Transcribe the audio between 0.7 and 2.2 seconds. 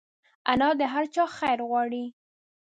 د هر چا خیر غواړي